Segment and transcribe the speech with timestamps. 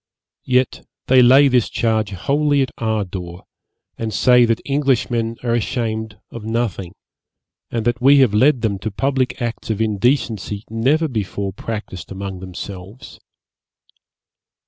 [0.47, 3.43] Yet they lay this charge wholly at our door,
[3.99, 6.95] and say that Englishmen are ashamed of nothing,
[7.69, 12.39] and that we have led them to public acts of indecency never before practised among
[12.39, 13.19] themselves.